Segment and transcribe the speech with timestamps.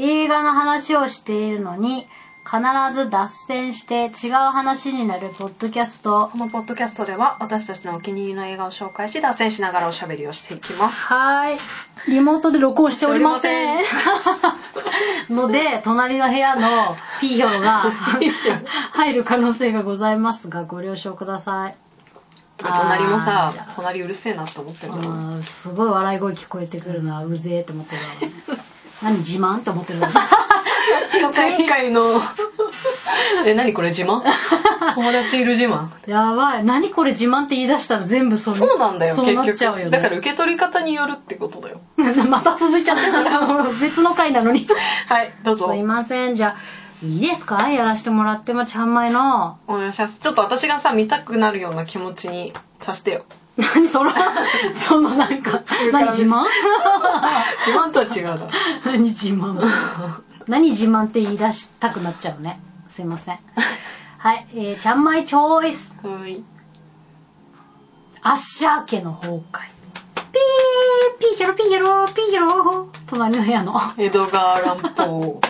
[0.00, 2.06] 映画の話をしているのに、
[2.44, 2.62] 必
[2.92, 6.30] ず脱線して違う話になるポッドキャスト。
[6.32, 11.08] このポッドキャストでは私たちのお気に入りの映画を紹介し脱線しながらおしゃべりをしていきます。
[11.08, 11.58] はーい。
[12.10, 13.78] リモートで録音しておりません。
[15.34, 17.90] ので、隣の部屋のピーヒョロが
[18.94, 21.76] 入る可能性がございますが、ご了承ください。
[22.58, 28.77] 隣もさあー、隣うるせえなって思ってるんだろうねあーすごい笑い声聞こえてくるな、うぜえって思ってるだろうね。
[29.02, 30.20] 何自慢って思ってるだろうね。
[31.36, 32.20] 前回の、
[33.46, 34.22] え、何これ自慢？
[34.94, 35.88] 友達いる自慢？
[36.10, 36.64] やばい。
[36.64, 39.58] 何これ自慢って言い出したら全部そそうなんだよ、そうなっ結局。
[39.58, 39.90] ちゃうよね。
[39.90, 41.80] だから受け取り方によるってことだよ。
[42.28, 43.02] また続いちゃって
[43.80, 44.66] 別の回なのに。
[45.08, 45.76] はい、どうぞす。
[45.76, 46.34] いません。
[46.34, 47.68] じゃあ、いいですか？
[47.70, 49.58] やらせてもらっても、ちゃんまいの。
[49.68, 50.18] お願いします。
[50.20, 53.24] ちょっと私がさ、見たくなるような気持ちにさしてよ。
[53.58, 54.12] 何その、
[54.72, 55.62] そのなんか、
[55.92, 56.44] 何自慢？
[57.66, 58.50] 自慢とは違うだろ。
[58.84, 60.22] 何自慢？
[60.46, 62.60] 何自慢って言い出したくなっちゃうね。
[62.88, 63.38] すいません。
[64.18, 65.96] はい、えー、ちゃんまいチョイス。
[66.02, 66.42] はい。
[68.22, 69.68] アッシャー家の崩壊。
[70.32, 72.88] ピー、ピーヒョロピーヒョロ、ピーヒョロ。
[73.06, 73.80] 隣の部屋の。
[73.96, 75.40] 江戸川乱歩。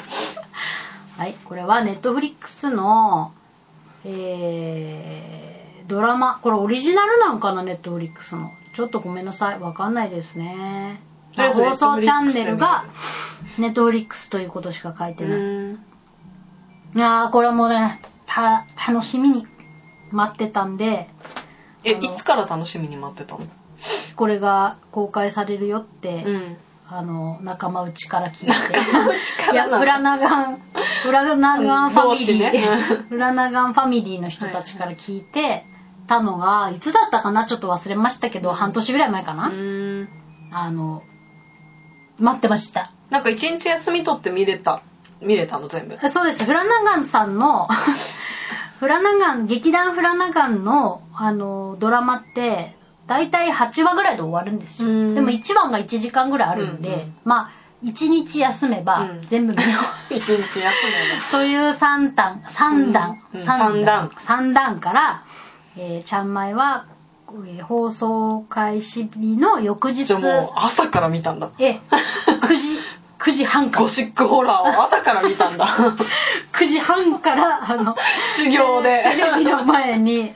[1.16, 3.32] はい、これはネットフリックスの、
[4.04, 5.47] えー、
[5.88, 8.52] ドラマ、これオリジナルなんかな、ネットフリックスの。
[8.74, 11.00] ちょっとごめんなさい、わかんないですね。
[11.36, 12.84] 放送チャンネルが
[13.58, 15.38] ネットフリックスということしか書いてない。
[15.38, 15.40] う
[15.72, 15.84] ん。
[16.94, 19.46] いやー、これはもうね、た、楽しみに
[20.10, 21.08] 待ってたんで、
[21.84, 23.46] え、いつから楽しみに待ってたの？
[24.16, 26.56] これが公開されるよって、うん。
[26.90, 28.46] あの、仲間内から聞いて。
[28.46, 30.60] からいや、なのフラナガン、
[31.02, 35.66] フラナガンファミリー、フラナガンファミリーの人たちから聞いて
[36.08, 37.44] たのが、いつだったかな？
[37.44, 40.08] ちょっと忘れましたけど、半年ぐらい前かうな、ん。
[40.52, 41.02] あの、
[42.18, 42.92] 待ってました。
[43.10, 44.82] なんか一日休み取って見れた。
[45.20, 45.96] 見れたの全部。
[46.08, 46.44] そうです。
[46.44, 47.68] フラナガンさんの、
[48.80, 54.88] フラナガン、劇団フラナガンの、あの、ドラマって、だいたい8話ぐらいで終わるんですよ。
[54.88, 57.50] うんでも1話が1時間ぐらいあるんで、うんうんまあ、
[57.82, 60.14] 1日休めばうん全部見よう。
[60.14, 60.70] 一日休めば。
[61.32, 65.22] という3段、三段、うんうん三三段三段から、
[65.78, 66.86] えー、ちゃんまいは、
[67.28, 71.50] えー放送開始日の翌日じゃあ、もう朝から見たんだ。
[71.58, 71.80] え、
[72.40, 72.78] 9時、
[73.20, 75.66] 9時半からゴ、シックホラーを朝から見たんだ。
[76.52, 77.96] 9時半から、あの、
[78.36, 79.04] 修行で。
[79.14, 80.32] テレビの前に、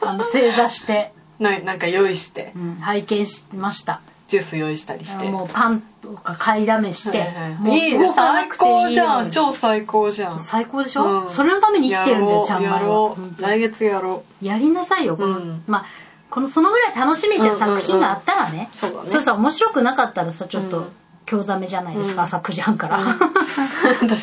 [0.00, 4.00] あの、正座して、ななんか用意して、うん、拝見してました。
[4.28, 5.28] ジュース用意したりして。
[5.28, 5.82] もうパン
[6.14, 9.30] とか買いだめして、はいはいもういいね、動かな最くていいように高じゃん。
[9.30, 10.40] 超最高じゃん。
[10.40, 12.76] 最高でしょ、うんそれのために生きてるんだよ、ちゃんまいは。
[12.78, 15.84] やろう来月やろやりなさいよ、この、うんまあ、
[16.30, 18.50] この、そのぐらい楽しみにしてる作品があったらね。
[18.50, 20.92] うんうんうんそうだねそうさ、面白くなかったらさ、ちょっとうん、
[21.26, 22.98] 興ざめじゃないですか、うん朝9時半から。
[23.02, 23.18] う。
[23.18, 24.18] 確かに。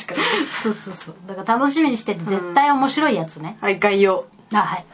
[0.61, 1.15] そうそうそう。
[1.27, 3.57] だから楽しみにしてて、絶対面白いやつね。
[3.61, 4.25] はい、概要。
[4.53, 4.85] あ、はい。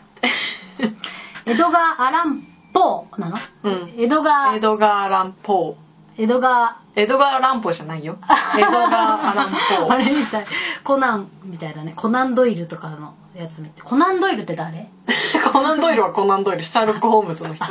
[1.46, 3.38] 江戸川アランポーなの？
[3.64, 3.94] うん。
[3.98, 5.78] 江戸川、江戸川乱歩。
[6.20, 8.18] 江戸川、江戸川乱歩じゃないよ。
[8.60, 9.90] 江戸川乱歩。
[9.90, 10.46] あれみたい。
[10.84, 11.94] コナンみたいだね。
[11.96, 13.82] コナンドイルとかのやつ見て。
[13.82, 14.90] コナンドイルって誰？
[15.54, 16.64] コナンドイルはコナンドイル。
[16.64, 17.66] シャーロック・ホームズの人。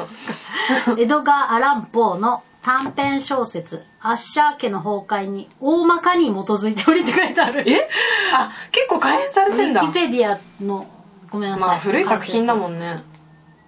[0.97, 7.70] 江戸川アランポーの短編小説、アッシャー家の崩壊に大まかに基づいておりって書いてある。
[7.70, 7.87] え？
[8.32, 9.87] あ、結構改変されてんだウィ。
[9.88, 10.87] キペディアの、
[11.31, 11.69] ごめんなさい。
[11.69, 12.76] まあ、古い作品だもん。
[12.76, 13.03] んね。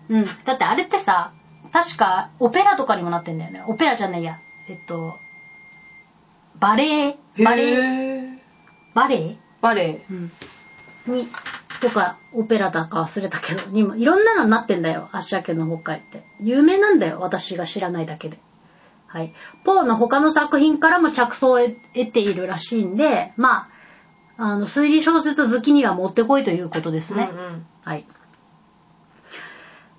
[0.08, 0.24] うん。
[0.44, 1.32] だってあれってさ、
[1.70, 3.62] 確かオペラとかにもなってんだよね。
[3.66, 4.38] オペラじゃないや。
[4.70, 5.18] えっと、
[6.60, 8.38] バレエ、バレエ、へー？
[8.94, 10.06] バレエバレエ。
[10.08, 10.30] うん。
[11.12, 11.26] に、
[11.80, 16.22] とか、オペラだか忘れたけど、にも、いろんなのになってんだよ、アッシャー家の崩壊って。
[16.38, 18.38] 有名なんだよ、私が知らないだけで。
[19.08, 19.34] はい。
[19.64, 23.70] ポーの他の作品からも着想を得得ているらしいんで、ま
[24.36, 27.28] あ、あの、推理小説好きにはもってこいということですね。
[27.32, 28.06] うんうんはい。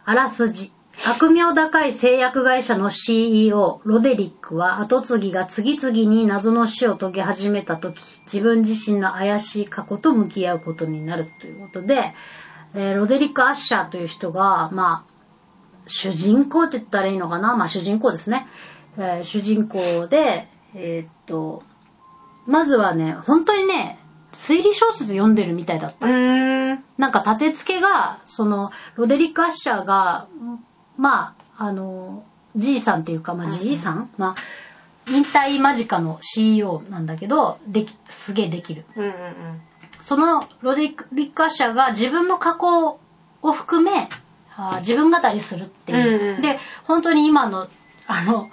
[0.06, 0.72] あらすじ。
[0.94, 12.14] 悪名高い製薬会社の CEO、ロデリックは後継ぎが次々に謎の死を遂げ始めた時、自分自身の怪しい過去と向き合うことになるということで、
[12.76, 15.12] えーロデリック・アッシャーという人が、まあ、
[15.88, 17.56] 主人公って言ったらいいのかな？
[17.56, 18.48] まあ主人公ですね。
[18.98, 21.64] えー主人公で、えーっと、
[22.46, 23.98] まずはね、本当にね、
[24.34, 26.08] 推理小説読んでるみたいだった。
[26.98, 30.64] なんか立て付けが、その、ロデリック・アッシャーが、ん
[31.02, 32.24] まあ、あの、
[32.56, 38.86] じいさんっていうか、まあ、じいさん、まあ、引退間近の CEO なんだけど、でき、すげえできる。
[38.96, 39.62] うんうんうん。
[40.02, 43.00] そのロデリック・アッシャーが自分の過去
[43.42, 44.10] を含め、
[44.56, 46.22] あー自分語りするっていう。
[46.22, 47.68] うんうんで、本当に今の、
[48.06, 48.52] あの、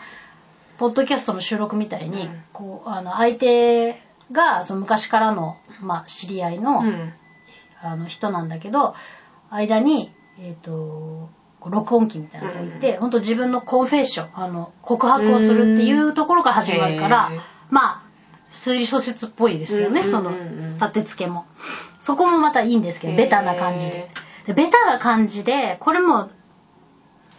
[0.78, 4.00] ポッドキャストの収録みたいに、うんこう、あの、相手
[4.32, 7.12] がその昔からの、まあ、知り合いの,、うん。
[7.82, 8.94] あの人なんだけど
[9.50, 11.28] 間に、えっと
[11.66, 17.32] 録音機みたいなのを置いて、本当自分のコンフェッションあの告白をするっていうところから始まるから、
[17.70, 18.02] まあ
[18.50, 20.78] 推理小説っぽいですよね、うんうんうんうん。
[20.78, 21.46] その立て付けも。
[22.00, 24.08] そこもまたいいんですけどベタな感じで。
[24.46, 26.30] でベタな感じでこれも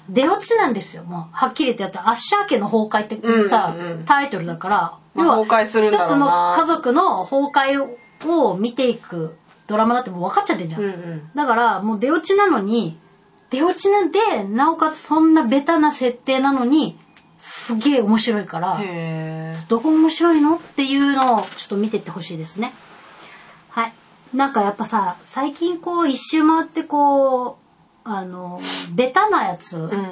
[0.09, 1.03] 出落ちなんですよ。
[1.03, 4.05] もうはっきり言ってやってアッシャー家の崩壊ってさ、うんうんうん。
[4.05, 9.37] タイトルだから、まあ要は一つの家族の崩壊を見ていく
[9.67, 11.29] ドラマだってもう分かっちゃってんじゃん、うんうん。
[11.35, 12.49] だからもう出落ちな。
[12.49, 12.99] のに
[13.49, 16.97] 出落ちなんでなおかつそんなベタな設定なのに
[17.39, 18.79] すげえ面白いから
[19.69, 22.73] どこ面白いのっていうのをちょっと見てってほしいですね。
[23.69, 23.93] はい。
[24.33, 27.55] なんかやっぱさ最近こう一周回ってこう
[28.03, 28.59] あの
[28.93, 30.11] ベタなやつうん。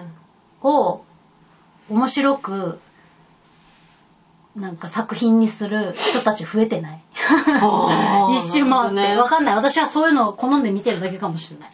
[0.64, 1.04] を
[1.90, 2.80] 面白く
[4.56, 7.02] なんか作品にする人たち増えてない？
[8.36, 9.18] 一周回って、なるほどね。
[9.18, 9.56] わかんない。
[9.56, 11.70] 私はそういうのを好んで見てるだけかもしれない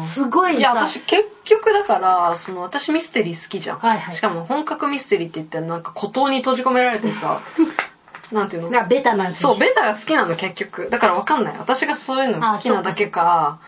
[0.00, 0.58] すごいさ。
[0.58, 3.78] いや、私結局だから、その私ミステリー好きじゃん。
[3.78, 4.16] はいはい。
[4.16, 7.40] しかも本格ミステリーって言ったらなんか孤島に閉じ込められてさ、
[8.32, 8.70] なんていうの？
[8.70, 10.88] だからベタなやつそう、ベタが好きなの結局。
[10.90, 11.56] だからわかんない。
[11.58, 13.58] 私がそういうの好きなだけか、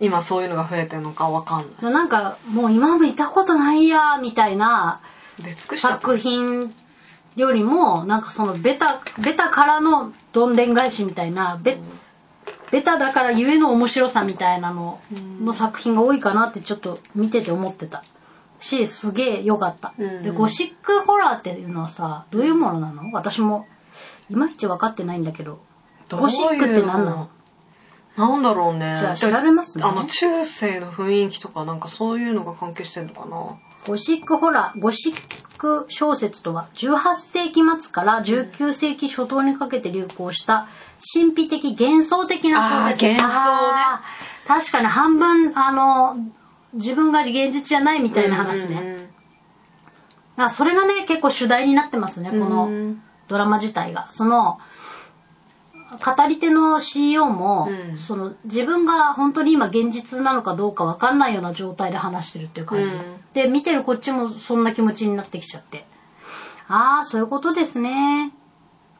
[0.00, 5.00] 今そういうのが増えてるのかわかんななんかもう今まで見たことないやみたいな
[5.74, 6.72] 作品
[7.36, 11.78] よりもなんかそのベタベタからのどんでん返しみたいなベ
[12.70, 15.00] ベタだからゆえの面白さみたいなの
[15.40, 18.04] の作品が多いかなってちょっと見てて思ってた。
[18.60, 23.12] しすげえ良かった、うんでゴシックホラーっていうのはさどういうものなの？
[23.12, 23.66] 私も
[24.28, 25.60] いまいち分かってないんだけど。
[26.08, 27.30] どういうゴシックって何なの？
[28.16, 28.96] なんだろうね。
[28.98, 29.84] じゃあ調べますね。
[29.84, 33.60] あの、中世の雰囲気とかなんかそういうのが関係してんのかな？
[33.86, 40.68] ゴシックホラー、ゴシック小説とは18世紀末から19世紀初頭にかけて流行した
[41.12, 43.06] 神秘的幻想的な小説。
[43.06, 43.82] 幻想ね
[44.46, 46.16] 確かに半分、あの、
[46.72, 48.80] 自分が現実じゃないみたいな話ね。
[48.80, 49.10] ね。
[50.36, 54.06] あそれがね、結構主題になってますね、こうのんドラマ自体が。
[54.10, 54.58] その、
[55.90, 57.96] 語り手の CEO も、うん。
[57.96, 63.16] その自分が本当に今現実なのかどうか分かんないような状態で話してるっていう感じ、うん。
[63.32, 65.86] で見てるこっちもそんな気持ちになってきちゃって。
[66.68, 68.32] ああそういうことですね。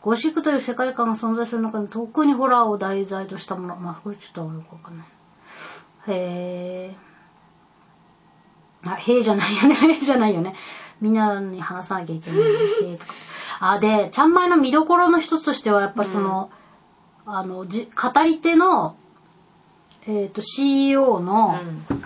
[0.00, 3.76] ゴシックという世界観が存在する中で特にホラーを題材としたもの。
[3.76, 5.06] まあこれちょっとよくわかんない。
[6.08, 6.96] へえ
[8.87, 9.75] あへえじゃないよね。
[9.93, 10.55] へえじゃないよね。
[11.00, 12.40] みんなに話さなきゃいけない。
[12.40, 12.44] へ
[12.93, 13.12] えとか。
[13.61, 16.50] あでちゃんまいの見どころの一つとしてはやっぱりその、
[17.30, 18.96] あのじ語り手の
[20.06, 21.60] えっ、と CEO の、
[21.90, 22.02] うん。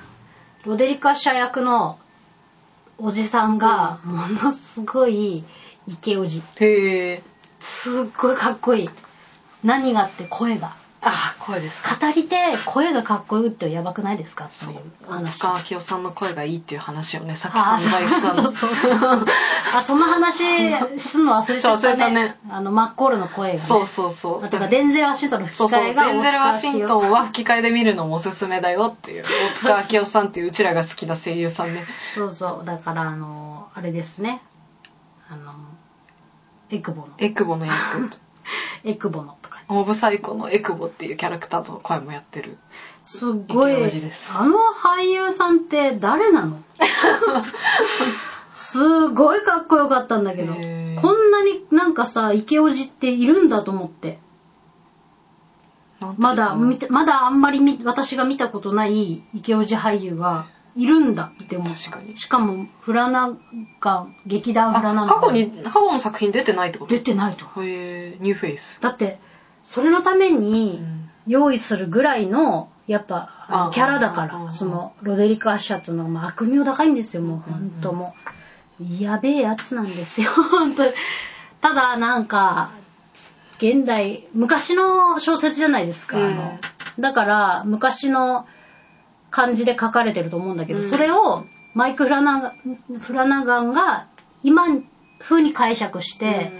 [0.64, 1.96] ロデリカ社役の
[2.98, 5.44] おじさんがものすごい
[5.86, 6.42] イケオジ。
[6.56, 7.22] へえ。
[7.60, 8.88] すっごいかっこいい。
[9.62, 10.69] 何がって声が。
[10.69, 10.76] あ、
[11.44, 11.96] 声ですか？
[12.06, 12.36] 語り手
[12.66, 14.46] 声がかっこいいってやばくないですか？
[14.46, 18.52] っていう大話塚明夫さんの声がいいっていう話をね、さっきあ散々したの。
[19.74, 20.44] あその話
[20.98, 24.44] すんの忘れちゃったねねあのマッコールの声が、ね、そうそうそう。
[24.44, 25.84] あとかデンゼル・ワシントンの吹きそうそう。
[25.84, 29.24] デン替えがゼル・ワシントンンは吹き替えで見るのもおすすめだよっていう。
[29.24, 31.86] 大塚明夫さんっていううちらが好きな声優さんね。
[32.14, 34.42] そうそうだからあのあれですね
[35.30, 35.52] あの
[36.70, 37.74] エクボのエクボの役。
[38.84, 39.36] エクボの
[39.72, 42.58] とかオブサイコのエクボっていうキャラクターと声もやってる。
[43.02, 46.62] すっごいあの俳優さんって誰なの？
[48.52, 54.19] すごいかっこよかったんだけどこんなになんかさイケオジっているんだと思って。
[56.19, 56.56] まだ
[56.91, 61.74] まだあんまりみ私が見たことないイケオジ俳優がいるんだって思う。
[61.74, 62.17] 確かに。
[62.17, 63.38] しかもフラナ
[63.81, 66.94] ガン劇団フラナあガン過去に、過去の作品出てないってこと？
[66.94, 67.44] 出てないと。
[67.62, 68.81] へえ、ニューフェイス。
[68.81, 69.20] だって
[69.64, 71.02] それのためにうん。
[71.26, 78.14] 用意するぐらいのやっぱキャラだかうんうんうんらそのロデリック・アッシャーっていうのがまあ悪名高いんですよもう本当も
[78.81, 79.02] う。
[79.02, 80.90] やべえやつなんですよ 本当に。
[81.60, 82.70] ただなんか
[83.58, 86.24] 現代昔の小説じゃないですか、うん。
[86.24, 86.58] あの
[86.98, 88.46] だから昔の
[89.31, 90.88] 感じで書かれてると思うんだけど、うん。
[90.88, 92.54] それをマイク・フラナガ
[93.00, 94.06] フラナガンが
[94.42, 94.64] 今
[95.20, 96.52] 風に解釈して、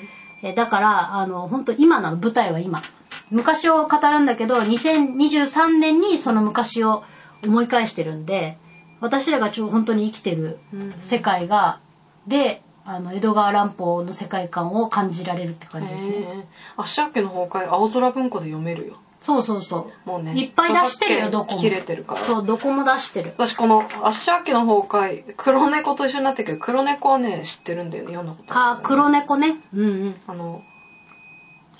[0.42, 2.82] えだからあの本当今なの舞台は今
[3.30, 7.04] 昔を語るんだけど2023年にその昔を
[7.44, 8.56] 思い返してるんで
[9.00, 10.58] 私らがちょ本当に生きてる
[10.99, 11.80] 世界が
[12.26, 16.46] であの江戸川乱歩の世界観を感じられるって感じですねへえ。
[16.76, 18.99] アッシャー家の崩壊、青空文庫で読めるよ。
[19.23, 20.35] そうそうそうもうね。
[20.35, 22.21] いっぱい出してるよどこも切れてるから。
[22.21, 30.62] そうどこも出してる私このアッシャー家の崩壊、黒猫と一緒になってるけど、黒猫はね、知ってるんだよね、読んだことある黒猫ねうんうんあの、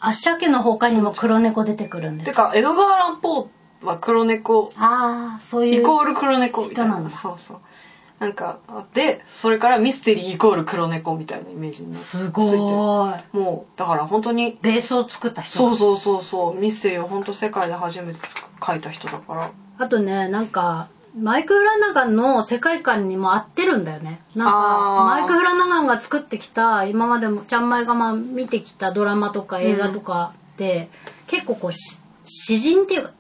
[0.01, 2.31] 足明けの他にも黒猫出てくるんです。
[2.31, 3.49] てか、江戸川乱歩
[3.83, 5.83] は黒猫、ああ、そういう。
[5.83, 6.93] イコール黒猫みたいな。
[6.95, 7.59] 人なんだそうそう。
[8.23, 8.61] なんか、
[8.95, 13.23] で、それからミステリーイコール黒猫みたいなイメージになってすごーい。
[13.33, 15.59] もう、だから本当に、ベースを作った人。
[15.59, 18.21] そうそうそうそう、ミステリーを本当世界で初めて
[18.65, 19.51] 書いた人だから。
[19.77, 20.87] あとね、なんか、
[21.19, 24.23] マイク・フラナガンの世界観にも合ってるんだよね。
[24.37, 30.89] なんか、マイク・フラナガンが作ってきた、今までも、ちゃんまいがまあ見てきたドラマとか映画とかって、
[31.27, 33.11] 結構こうし、詩人っていうか、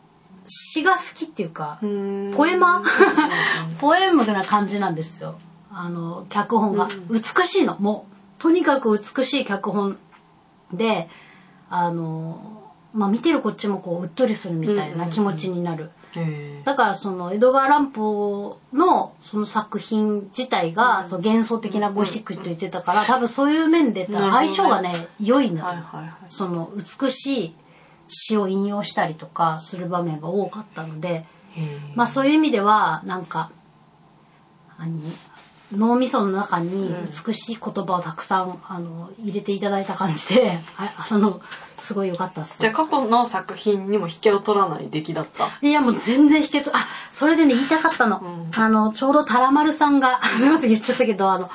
[0.46, 2.82] 詩が好きっていうか、ポエマ？
[3.80, 5.36] ポエムな感じなんですよ。
[5.70, 6.84] あの、脚本が。
[6.84, 7.76] う美しいの。
[7.78, 8.06] も
[8.38, 9.98] う、とにかく美しい脚本
[10.72, 11.08] で、
[11.70, 15.90] あの、まあ見てるこっちもこう、うっとりするみたいな気持ちになる。
[16.14, 26.18] へだからその江戸川乱歩のその作品自体がその幻想的なゴシックと言ってたから多分そういう面で相性がね良いんーだ。
[26.28, 27.56] その美しい
[28.08, 31.24] 詩を引用したりとかする場面が多かったので
[31.94, 33.50] まあそういう意味ではなんか
[34.78, 35.00] 何
[35.74, 36.94] 脳みその中に
[37.26, 41.40] 美しい言葉をたくさんあの入れていただいた感じであ あの
[41.76, 45.48] すごい良かったっすじゃあ過去の作品にも引けを取らない出来だった？
[45.62, 48.18] いやもう全然引けと、あ、それでね言いたかったの。
[48.18, 51.48] うんあの、ちょうどタラマルさんが、 すいません言っちゃったけど、あの、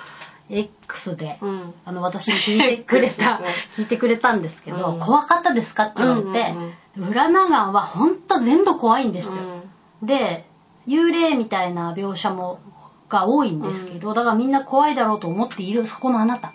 [0.49, 1.73] X で、うん。
[1.85, 3.41] あの、私に聞いてくれた
[3.75, 6.73] 聞いてくれたんですけど、うん怖かったですかって言われて、うん
[7.09, 9.43] 裏長はほんと全部怖いんですよ。
[9.43, 9.63] うん
[10.03, 10.45] で、
[10.87, 12.59] 幽霊みたいな描写も、
[13.09, 16.53] が多いんですけど、だからみんな怖いだろうと思っている、そこのあなた。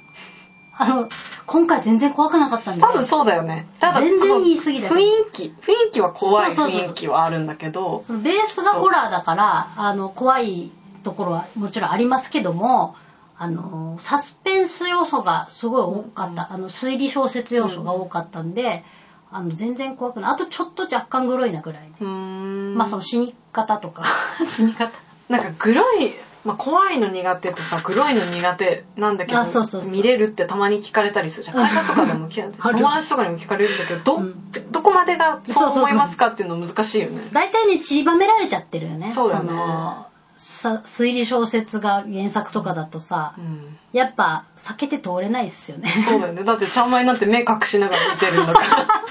[0.76, 1.08] あの、
[1.46, 2.80] 今回全然怖くなかったんで。
[2.80, 3.66] 多分そうだよね。
[3.78, 10.70] ただ、全然言い過ぎだよ雰囲気、雰囲気は怖い雰囲気はあるんだけど、そのベースがホラーだからあの怖い
[11.02, 12.94] ところはもちろんありますけども
[13.42, 18.84] あのサスペンス要素がすごい多かった、あの推理小説要素が多かったんで、
[19.32, 20.30] あの全然怖くない。
[20.30, 22.06] あとちょっと若干グロいなぐらいね。
[22.06, 24.04] まあその死に方とか。
[24.46, 24.92] 死に方。
[25.28, 26.12] なんかグロい、
[26.44, 29.90] まあ、怖いの苦手とさ、グロいの苦手なんだけど、あそうそうそう。
[29.90, 31.56] 見れるってたまに聞かれたりするじゃん。
[31.56, 34.52] 会社とかでも友達とかにも聞かれるんだけど、ど、うん。
[34.70, 37.28] どこまでがそう思いますかっていうの難しいよね。
[37.32, 39.11] 大体ね散りばめられちゃってるよね。
[39.11, 43.78] そうだよねのさ推理小説が原作とかだとさうん。
[43.92, 46.44] やっぱ避けて通れないですよねそうだよね。
[46.44, 48.88] だってちゃんまいなんて目隠しながら見てるんだから。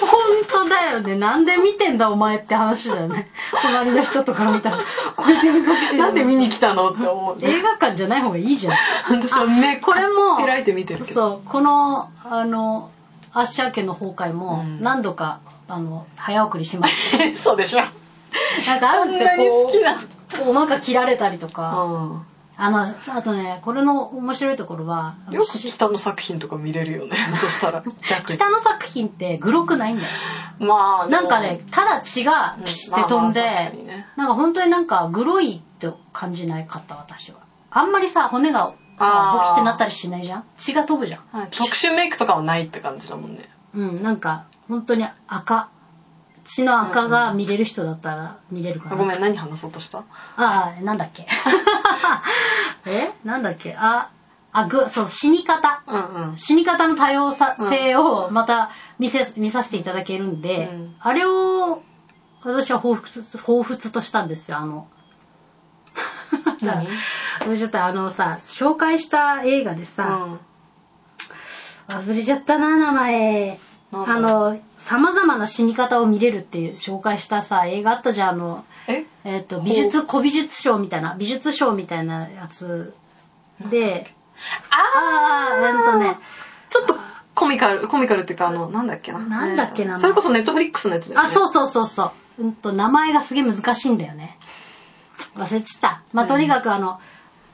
[0.00, 1.16] 本当だよね。
[1.16, 3.28] なんで見てんだお前って話だよね。
[3.62, 4.78] 隣の人とか見たら、
[5.16, 7.50] こいつ見隠しなんで見に来たのって思う、ね。
[7.58, 8.74] 映画館じゃない方がいいじゃん。
[9.10, 11.12] 私は目これも開いて見てるけど。
[11.12, 12.90] そう、この、あの、
[13.32, 17.84] アッシャー家の崩壊もうん何度か、あの、早送りしまし そうでしょ。
[18.64, 18.70] た。
[18.72, 20.04] なんかあるんですよ、こんなに好きなこ
[20.46, 21.70] う、お腹切られたりとうか。
[21.70, 22.26] ん。
[22.56, 27.16] あの、あとね、これの面白いところは、よく北の作品とか見れるよね。
[27.34, 27.82] そしたら。
[28.08, 28.36] 逆に。
[28.36, 30.08] 北の作品ってグロくないんだよ。
[30.58, 33.42] まあ、なんかね、ただ血がピシって飛んで、
[34.16, 37.38] なんか本当になんかグロいって感じないかった私は。
[37.70, 40.44] あんまりさ、骨がさ、あーボキってなったりしないじゃん？
[40.58, 41.38] 血が飛ぶじゃん。
[41.38, 43.48] はい特殊メイクとかはないって感じだもんね。
[43.74, 45.70] うん、なんか本当に赤。
[46.44, 48.96] 血の赤が見れる人だったら見れるかな。
[48.96, 49.98] ごめん、何話そうとした？
[50.36, 51.26] ああ、なんだっけ。
[52.86, 53.12] え？
[53.24, 53.74] なんだっけ？
[53.78, 54.10] あ、
[54.52, 55.82] あ、ぐ、そう、死に方。
[55.86, 56.36] うんうん。
[56.38, 61.82] 死に方の多様さ性をまた見せ、見させていただけるんで、うんあれを
[62.42, 64.86] 私は彷彿、彷彿としたんですよ、あの。
[66.62, 66.86] 何？
[67.56, 70.40] ちょっとあのさ、紹介した映画でさ、うん。
[71.94, 73.58] 忘れちゃったな、名前。
[73.92, 79.04] あの、様々な死に方を見れるっていう紹介したさ、映画あったじゃん、あの、え？
[79.24, 82.94] えっ、と、美術、古美術賞みたいな、美術賞みたいなやつ
[83.68, 84.14] で、
[84.70, 86.18] ああ、えっとね、
[86.70, 86.94] ちょっと
[87.34, 89.18] コミカル、コミカルっていうか、あの、なんだっけな？
[89.18, 91.28] なんだっけなえーそれこそネットフリックスのやつだよね。
[91.28, 92.42] あ、そうそうそうそう。
[92.44, 94.38] うんと、名前がすげえ難しいんだよね。
[95.36, 96.02] 忘れちった。
[96.12, 97.00] まあ、とにかくあの、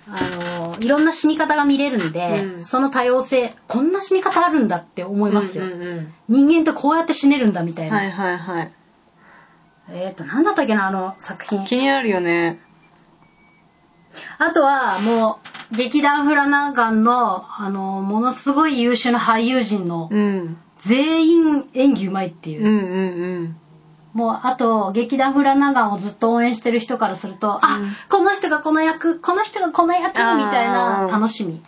[0.08, 5.64] あの、いろんな死に方が見れるんで、うんその多様性、こんな死に方あるんだって思いますよ。
[5.64, 7.96] うんうんうん人間ってこうやって死ねるんだみたいな。
[7.96, 8.72] はいはいはい。
[9.90, 11.64] えっ、と、なんだったっけな、あの作品。
[11.64, 12.58] 気になるよね。
[14.38, 15.38] あとは、も
[15.72, 20.56] う、劇団フラナガンの、あの、ものすごい優秀な俳優陣の、うん。
[20.78, 22.66] 全員演技うまいっていう。
[22.66, 23.56] うんうんうん。
[24.16, 31.62] もう、あと、劇団フラナガンをずっと応援してる人からすると、あ、この人がこの役、この人がこの役、みたいな楽しみ。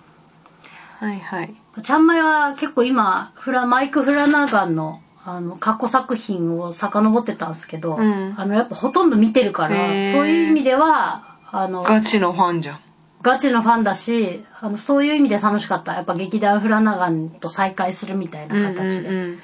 [0.99, 1.55] はいはい。
[1.83, 12.81] ちゃんまいは結構今、フラ、マイク・フラナガンの、あの、過去作品を遡ってたんですけど、うんあの、やっぱほとんど見てるから、そういう意味では、あの、ガチのファンじゃん。
[13.21, 15.93] ガチのファンだし、あの、そういう意味で楽しかった。
[15.93, 19.09] やっぱ劇団フラナガンと再会するみたいな形で。
[19.09, 19.38] うんうん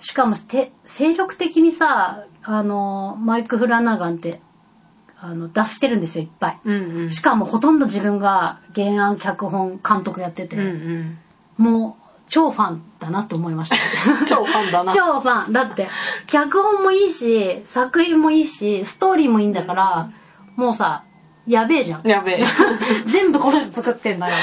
[0.00, 4.40] しかもて、精力的にさ、あの、マイク・フラナガンって、
[5.18, 6.58] あの、出してるんですよ、いっぱい。
[6.64, 11.18] うんうんうんしかもほとんど自分が原案、脚本、監督やってて、うんうん
[11.58, 13.76] もう超ファンだなと思いました。
[14.24, 15.52] 超ファンだな超ファン。
[15.52, 15.88] だって、
[16.26, 20.10] 脚本もいいし、作品もいいし、ストーリーもいいんだから、
[20.56, 21.02] もうさ、
[21.46, 22.08] やべえじゃん。
[22.08, 22.44] やべえ
[23.06, 24.36] 全部この人作ってんだよ。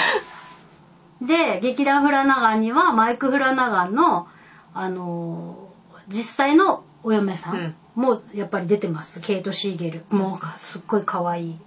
[1.21, 4.27] で、劇団フラナガンにはマイク・フラナガンの、
[4.73, 9.19] あのー実際のお嫁さんもやっぱり出てます。
[9.19, 10.03] ケイト・シーゲル。
[10.09, 11.59] もうすっごい可愛い、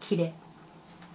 [0.00, 0.34] 綺麗。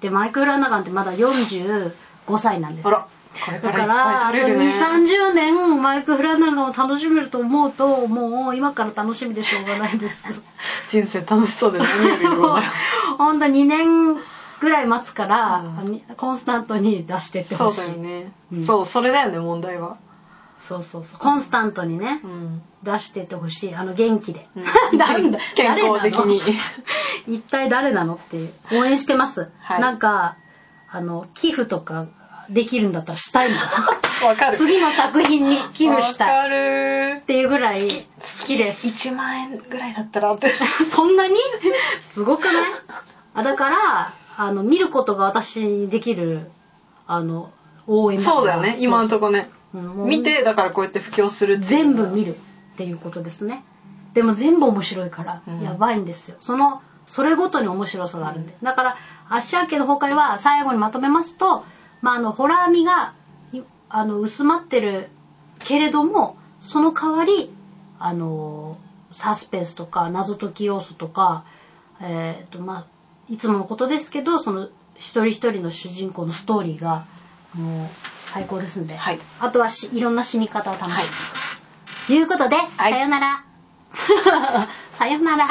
[0.02, 1.92] で、マイク・フラナガンってまだ45
[2.38, 2.88] 歳なんです。
[2.88, 3.62] よあら。
[3.62, 4.68] だからあとぱい取れるね。
[4.70, 10.26] 2、30年マイク・フラナガンを楽しめると思うと、もう今から楽しみでしょうがないです。
[10.90, 11.86] 人生楽しそうです。
[13.18, 14.16] ほんと2年
[14.62, 15.64] ぐらい待つから、
[16.16, 17.82] コンスタントに出してってそうほしい。
[17.82, 18.66] だよね、うん。
[18.66, 19.98] そうそれだよね問題は
[20.60, 21.20] そうそうそう。
[21.20, 23.76] コンスタントにねう、ん、出してってほしい。
[23.76, 24.48] あの、元気で。
[24.56, 24.64] うん
[24.98, 26.42] なんだ健康的に
[27.28, 28.54] 一体誰なのって。
[28.74, 29.50] 応援してます。
[29.60, 30.36] はいなんか、
[30.92, 32.08] あの、寄付とか
[32.50, 33.56] できるんだったらしたいの。
[34.28, 36.38] わかる次の作品に寄付したい。
[36.38, 38.88] わかるっていうぐらい好きです。
[39.10, 40.52] 1万円ぐらいだったらって
[40.90, 41.36] そんなに？
[42.02, 42.72] すごくない？
[43.36, 46.50] あだから、あの、見ることが私にできる、
[47.08, 47.52] あの、
[47.90, 52.38] 応援そうだよね今のとこねうん見てだからこうやって布教する全部見るっ
[52.76, 53.64] ていうことですね。
[54.14, 56.38] でも全部面白いからうん、やばいんですよ。
[56.40, 58.56] その、それごとに面白さがあるんで。
[58.62, 58.98] だから、
[59.30, 61.64] 芦屋家の崩壊は最後にまとめますと、
[62.02, 63.14] まあ、あの、ホラー味が、
[63.52, 65.10] いあの、薄まってる
[65.60, 67.52] けれども、その代わり、
[68.00, 68.78] あの、
[69.12, 71.44] サスペンスとか謎解き要素とか、
[72.00, 72.86] えっ、と、まあ、
[73.28, 77.06] いつものことですけど、その、一人一人の主人公のストーリーが、
[77.56, 78.96] もう、最高ですんで。
[78.96, 80.94] はいあとはし、いろんな死に方を楽しむ。
[80.94, 81.06] はい
[82.10, 83.44] ということでさよなら。
[84.90, 85.46] さよなら。